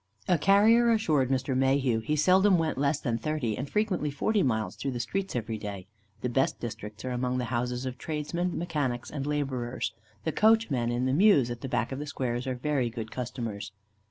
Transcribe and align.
A 0.27 0.39
carrier 0.39 0.91
assured 0.91 1.29
Mr. 1.29 1.55
Mayhew 1.55 1.99
he 1.99 2.15
seldom 2.15 2.57
went 2.57 2.79
less 2.79 2.99
than 2.99 3.19
thirty, 3.19 3.55
and 3.55 3.69
frequently 3.69 4.09
forty 4.09 4.41
miles, 4.41 4.75
through 4.75 4.89
the 4.93 4.99
streets 4.99 5.35
every 5.35 5.59
day. 5.59 5.85
The 6.21 6.27
best 6.29 6.59
districts 6.59 7.05
are 7.05 7.11
among 7.11 7.37
the 7.37 7.45
houses 7.53 7.85
of 7.85 7.99
tradesmen, 7.99 8.57
mechanics, 8.57 9.11
and 9.11 9.27
labourers. 9.27 9.93
The 10.23 10.31
coachmen 10.31 10.91
in 10.91 11.05
the 11.05 11.13
mews 11.13 11.51
at 11.51 11.61
the 11.61 11.69
back 11.69 11.91
of 11.91 11.99
the 11.99 12.07
squares 12.07 12.47
are 12.47 12.55
very 12.55 12.89
good 12.89 13.11
customers. 13.11 13.73